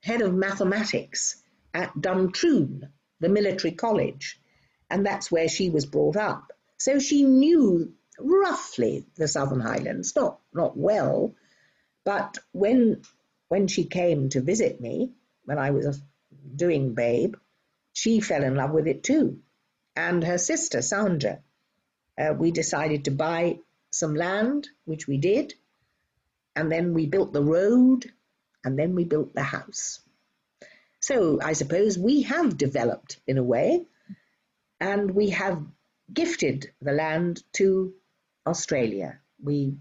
[0.00, 1.42] head of mathematics
[1.74, 2.82] at Duntroon,
[3.18, 4.40] the military college,
[4.88, 6.52] and that's where she was brought up.
[6.78, 11.34] So she knew roughly the Southern Highlands, not not well,
[12.04, 13.02] but when
[13.48, 15.12] when she came to visit me
[15.44, 16.00] when I was
[16.54, 17.34] doing Babe,
[17.92, 19.40] she fell in love with it too.
[19.96, 21.40] And her sister, Sandra.
[22.18, 23.58] Uh, we decided to buy
[23.90, 25.54] some land, which we did.
[26.56, 28.10] And then we built the road,
[28.64, 30.00] and then we built the house.
[31.00, 33.84] So I suppose we have developed in a way,
[34.80, 35.62] and we have
[36.12, 37.92] gifted the land to
[38.46, 39.20] Australia.
[39.42, 39.76] We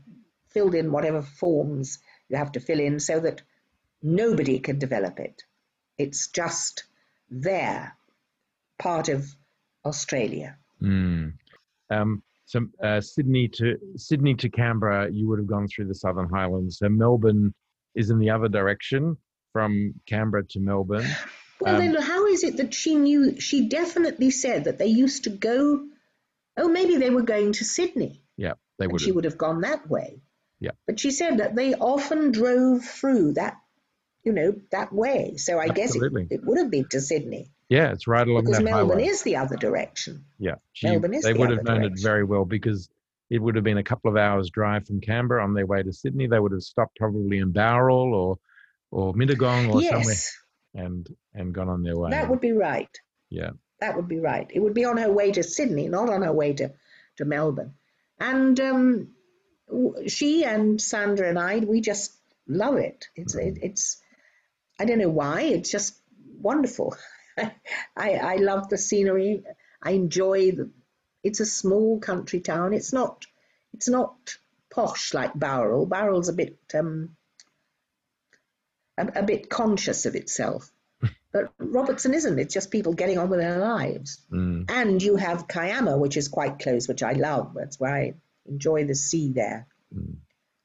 [0.49, 1.99] filled in whatever forms
[2.30, 3.41] you have to fill in so that
[4.01, 5.43] nobody can develop it.
[5.97, 6.84] It's just
[7.30, 7.95] there,
[8.78, 9.26] part of
[9.84, 10.57] Australia.
[10.82, 11.34] Mm.
[11.89, 16.30] Um, so uh, Sydney to Sydney to Canberra, you would have gone through the Southern
[16.30, 16.78] Highlands.
[16.80, 17.54] So Melbourne
[17.96, 19.18] is in the other direction
[19.54, 21.08] from Canberra to Melbourne.
[21.62, 23.39] Well, um, then how is it that she knew?
[23.39, 25.88] She definitely said that they used to go
[26.58, 28.22] oh, maybe they were going to Sydney.
[28.38, 29.02] Yeah, they would.
[29.02, 30.22] she would have gone that way.
[30.60, 30.72] Yeah.
[30.88, 33.58] But she said that they often drove through that,
[34.24, 35.36] you know, that way.
[35.38, 36.24] So I Absolutely.
[36.24, 38.99] guess it, it would have been to Sydney Yeah, it's right along because that Melbourne
[38.99, 39.07] highway.
[39.07, 40.26] is the other direction.
[40.38, 42.89] Yeah, she, Melbourne is they the would have known it very well because
[43.30, 45.91] it would have been a couple of hours drive from Canberra on their way to
[45.91, 46.28] Sydney.
[46.28, 48.38] They would have stopped probably in Bowral or
[48.91, 50.16] or Mittagong or somewhere
[50.76, 52.11] and and gone on their way.
[52.11, 52.89] that would be right.
[53.30, 54.49] yeah, That would be right.
[54.53, 56.72] It would be on her way to Sydney, not on her way to,
[57.18, 57.74] to Melbourne.
[58.20, 59.07] And um,
[60.07, 62.16] she and Sandra and I, we just
[62.47, 63.07] love it.
[63.16, 64.01] It's it, it's
[64.80, 65.41] I don't know why.
[65.41, 65.97] It's just
[66.39, 66.95] wonderful.
[67.96, 69.44] I I love the scenery.
[69.82, 70.70] I enjoy the.
[71.24, 72.74] It's a small country town.
[72.74, 73.26] It's not
[73.74, 74.38] it's not
[74.70, 75.86] posh like Bowral.
[75.86, 77.16] Bowral's a bit um,
[78.98, 80.72] a, a bit conscious of itself.
[81.34, 82.40] But Robertson isn't.
[82.40, 84.22] It's just people getting on with their lives.
[84.32, 87.54] Mm, And you have Kiama, which is quite close, which I love.
[87.54, 88.14] That's why I
[88.46, 89.68] enjoy the sea there.
[89.94, 90.16] mm.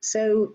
[0.00, 0.54] So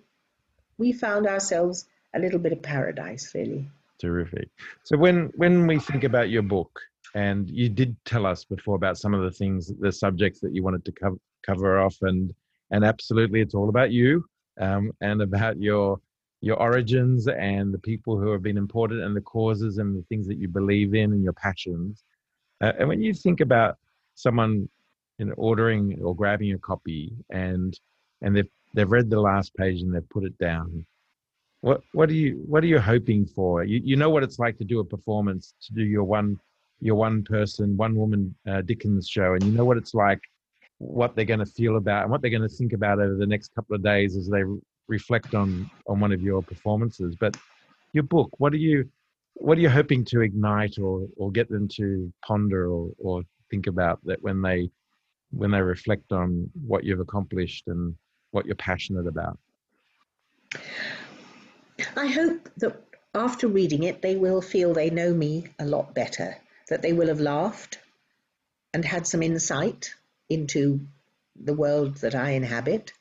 [0.77, 3.69] we found ourselves a little bit of paradise, really.
[3.99, 4.49] Terrific.
[4.83, 6.79] So when when we think about your book,
[7.13, 10.63] and you did tell us before about some of the things, the subjects that you
[10.63, 12.33] wanted to cover cover off, and
[12.71, 14.25] and absolutely, it's all about you
[14.59, 15.99] um, and about your
[16.41, 20.27] your origins and the people who have been important and the causes and the things
[20.27, 22.03] that you believe in and your passions.
[22.61, 23.77] Uh, and when you think about
[24.13, 24.69] someone
[25.19, 27.79] know, ordering or grabbing a copy and
[28.21, 30.85] and they've they've read the last page and they've put it down,
[31.65, 33.63] what what are you what are you hoping for?
[33.63, 36.39] You you know what it's like to do a performance, to do your one
[36.79, 40.19] your one person, one woman uh, Dickens show, and you know what it's like,
[40.77, 43.25] what they're going to feel about and what they're going to think about over the
[43.25, 47.15] next couple of days as they re- reflect on on one of your performances.
[47.19, 47.33] But
[47.93, 48.87] your book, what are you
[49.33, 53.65] what are you hoping to ignite or or get them to ponder or or think
[53.65, 54.69] about that when they
[55.31, 57.95] when they reflect on what you've accomplished and
[58.29, 59.39] what you're passionate about?
[61.95, 62.81] I hope that
[63.13, 66.35] after reading it, they will feel they know me a lot better,
[66.69, 67.79] that they will have laughed
[68.73, 69.93] and had some insight
[70.29, 70.87] into
[71.35, 72.93] the world that I inhabit,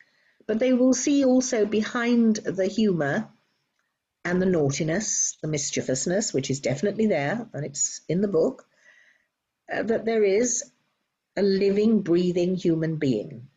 [0.46, 3.28] but they will see also behind the humour
[4.24, 8.66] and the naughtiness, the mischievousness, which is definitely there, and it's in the book,
[9.72, 10.64] uh, that there is
[11.36, 13.48] a living, breathing human being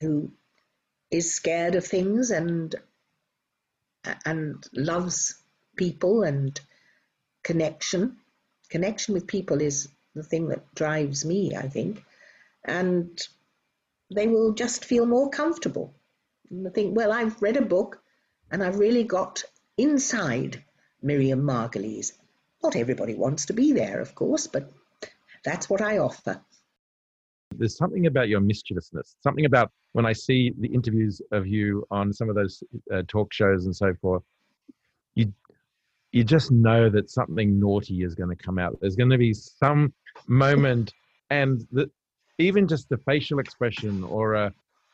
[0.00, 0.30] who
[1.10, 2.74] is scared of things and
[4.24, 5.36] and loves
[5.76, 6.60] people and
[7.42, 8.16] connection.
[8.68, 12.02] Connection with people is the thing that drives me, I think.
[12.64, 13.20] And
[14.14, 15.94] they will just feel more comfortable.
[16.50, 18.02] And they think, well, I've read a book
[18.50, 19.44] and I've really got
[19.76, 20.64] inside
[21.02, 22.12] Miriam Margolyes.
[22.62, 24.70] Not everybody wants to be there, of course, but
[25.44, 26.40] that's what I offer.
[27.60, 32.10] There's something about your mischievousness, something about when I see the interviews of you on
[32.10, 34.22] some of those uh, talk shows and so forth,
[35.14, 35.32] you
[36.12, 38.76] you just know that something naughty is going to come out.
[38.80, 39.92] There's going to be some
[40.26, 40.92] moment,
[41.28, 41.88] and the,
[42.38, 44.52] even just the facial expression or a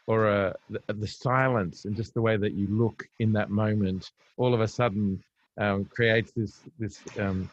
[0.09, 4.11] or a the, the silence and just the way that you look in that moment,
[4.39, 5.23] all of a sudden
[5.59, 7.49] um, creates this this um,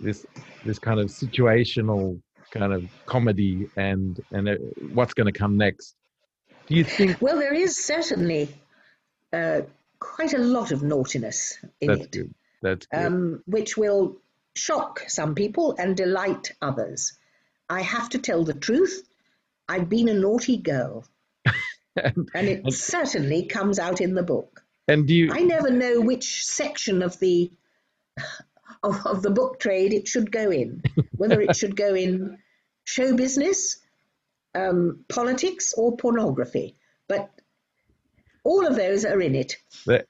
[0.00, 0.26] this
[0.64, 2.20] this kind of situational
[2.50, 4.54] kind of comedy and and uh,
[4.92, 5.94] what's going to come next.
[6.66, 8.48] Do you think Well, there is certainly
[9.32, 9.62] uh,
[10.00, 12.10] quite a lot of naughtiness in that's it.
[12.12, 12.34] good?
[12.62, 13.06] That's good.
[13.06, 14.16] um, which will
[14.54, 17.12] shock some people and delight others.
[17.68, 19.02] I have to tell the truth.
[19.68, 21.04] I've been a naughty girl,
[21.96, 24.62] and, and it And- certainly comes out in the book.
[24.88, 25.30] and do you?
[25.32, 27.50] I never know which section of the
[28.86, 30.82] of, of the book trade it should go in,
[31.16, 32.38] whether it should go in
[32.84, 33.78] show business,
[34.54, 36.76] um, politics, or pornography.
[37.08, 37.30] But
[38.44, 39.56] all of those are in it.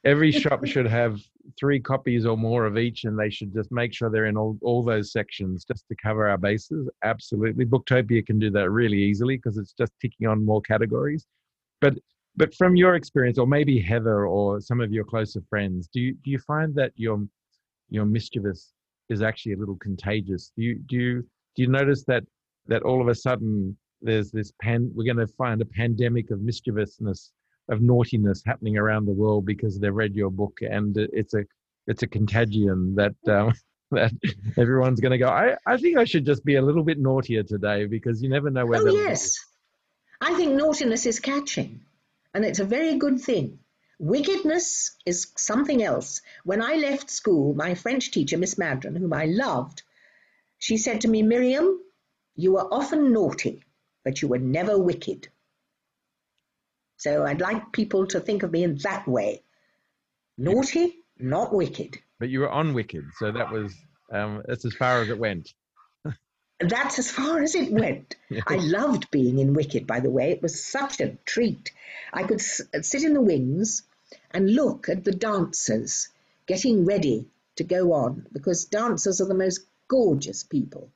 [0.05, 1.21] every shop should have
[1.59, 4.59] three copies or more of each, and they should just make sure they're in all,
[4.63, 6.89] all those sections just to cover our bases.
[7.03, 11.27] Absolutely, Booktopia can do that really easily because it's just ticking on more categories.
[11.81, 11.95] But
[12.39, 16.13] but from your experience, or maybe Heather or some of your closer friends, do you
[16.23, 17.27] do you find that your
[17.91, 18.73] your mischievous
[19.09, 20.53] is actually a little contagious?
[20.57, 21.23] Do you do you
[21.55, 22.25] do you notice that
[22.67, 26.41] that all of a sudden there's this pan we're going to find a pandemic of
[26.43, 27.33] mischievousness
[27.69, 31.45] of naughtiness happening around the world because they've read your book and it's a
[31.87, 33.53] it's a contagion that um,
[33.93, 34.13] that
[34.59, 37.45] everyone's going to go I, I think i should just be a little bit naughtier
[37.45, 39.39] today because you never know where Oh, yes.
[40.21, 41.81] I think naughtiness is catching,
[42.35, 43.59] and it's a very good thing.
[43.99, 46.21] Wickedness is something else.
[46.45, 49.83] When I left school, my French teacher, Miss Madron, whom I loved,
[50.59, 51.81] she said to me, Miriam,
[52.35, 53.65] you were often naughty,
[54.05, 55.29] but you were never wicked.
[56.99, 59.43] So I'd like people to think of me in that way.
[60.39, 61.99] Naughty, not wicked.
[62.19, 63.75] But you were on Wicked, so that was
[64.11, 65.53] um, that's as far as it went.
[66.59, 68.17] That's as far as it went.
[68.47, 70.31] I loved being in Wicked, by the way.
[70.31, 71.73] It was such a treat.
[72.13, 73.83] I could s- uh, sit in the wings
[74.31, 76.09] and look at the dancers
[76.47, 80.91] getting ready to go on because dancers are the most gorgeous people.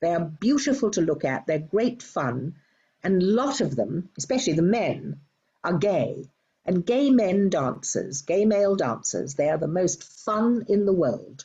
[0.00, 2.54] They are beautiful to look at, they're great fun,
[3.02, 5.20] and a lot of them, especially the men,
[5.62, 6.30] are gay.
[6.64, 11.44] And gay men dancers, gay male dancers, they are the most fun in the world.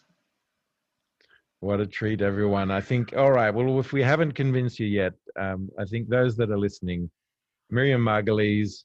[1.66, 2.70] What a treat, everyone.
[2.70, 6.38] I think, all right, well, if we haven't convinced you yet, um, I think those
[6.38, 7.09] that are listening,
[7.72, 8.84] Miriam Margolyes,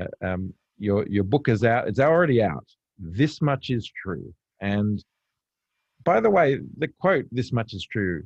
[0.00, 1.88] uh, um, your, your book is out.
[1.88, 2.66] It's already out.
[2.98, 4.32] This much is true.
[4.62, 5.04] And
[6.04, 8.22] by the way, the quote, this much is true,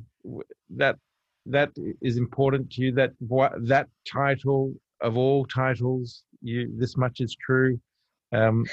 [0.77, 0.95] that
[1.47, 7.21] that is important to you, that what, that title of all titles, you, this much
[7.21, 7.81] is true.
[8.33, 8.67] Um,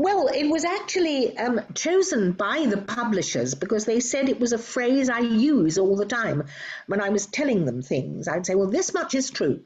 [0.00, 4.58] Well, it was actually um, chosen by the publishers because they said it was a
[4.58, 6.44] phrase I use all the time
[6.86, 8.28] when I was telling them things.
[8.28, 9.64] I'd say, well, this much is true.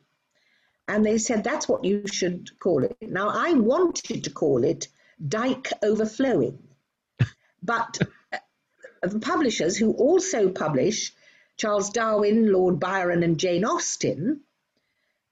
[0.88, 2.96] And they said, that's what you should call it.
[3.02, 4.88] Now, I wanted to call it
[5.22, 6.66] Dyke Overflowing.
[7.62, 7.98] But
[8.32, 8.38] uh,
[9.02, 11.12] the publishers, who also publish
[11.58, 14.40] Charles Darwin, Lord Byron, and Jane Austen,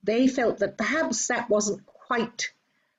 [0.04, 2.52] they felt that perhaps that wasn't quite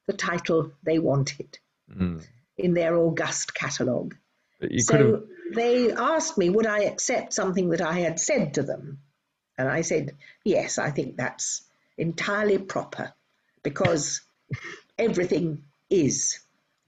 [0.07, 1.59] the title they wanted
[1.95, 2.25] mm,
[2.57, 4.15] in their august catalogue.
[4.59, 5.23] but could have, So
[5.53, 8.99] they asked me, would I accept something that I had said to them?
[9.57, 11.63] And I said, yes, I think that's
[11.97, 13.13] entirely proper
[13.63, 14.21] because
[14.97, 16.39] everything is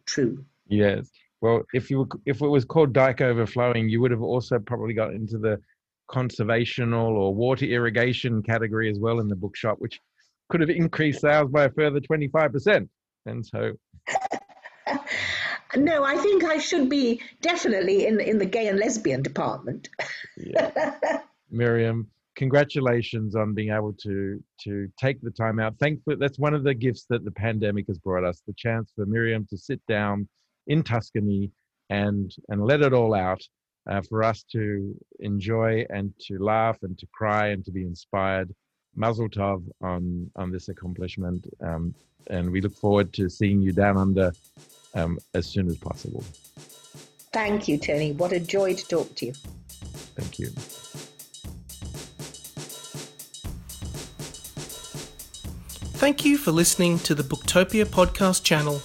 [0.05, 0.45] true.
[0.67, 1.09] Yes.
[1.41, 4.93] Well, if you were, if it was called dike overflowing, you would have also probably
[4.93, 5.59] got into the
[6.09, 9.99] conservational or water irrigation category as well in the bookshop, which
[10.49, 12.89] could have increased sales by a further twenty five percent.
[13.25, 13.73] And so,
[15.75, 19.89] No, I think I should be definitely in, in the gay and lesbian department.
[20.37, 21.21] yeah.
[21.51, 25.77] Miriam, congratulations on being able to to take the time out.
[25.79, 29.05] Thankfully, that's one of the gifts that the pandemic has brought us: the chance for
[29.05, 30.27] Miriam to sit down
[30.67, 31.51] in Tuscany
[31.89, 33.41] and and let it all out.
[33.85, 38.49] Uh, for us to enjoy and to laugh and to cry and to be inspired.
[38.95, 41.93] Mazel tov on on this accomplishment, um,
[42.27, 44.31] and we look forward to seeing you down under
[44.93, 46.23] um, as soon as possible.
[47.31, 48.11] Thank you, Tony.
[48.11, 49.33] What a joy to talk to you.
[50.15, 50.47] Thank you.
[55.97, 58.81] Thank you for listening to the Booktopia podcast channel.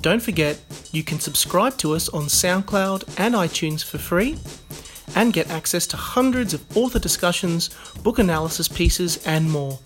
[0.00, 0.60] Don't forget,
[0.92, 4.36] you can subscribe to us on SoundCloud and iTunes for free
[5.14, 7.70] and get access to hundreds of author discussions,
[8.02, 9.78] book analysis pieces, and more.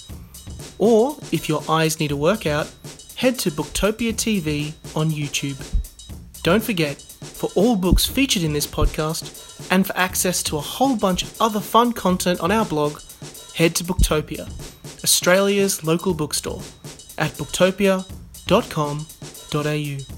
[0.78, 2.70] Or, if your eyes need a workout,
[3.16, 5.58] head to Booktopia TV on YouTube.
[6.42, 10.96] Don't forget, for all books featured in this podcast and for access to a whole
[10.96, 13.00] bunch of other fun content on our blog,
[13.54, 14.48] head to Booktopia,
[15.02, 16.62] Australia's local bookstore,
[17.18, 20.17] at booktopia.com.au.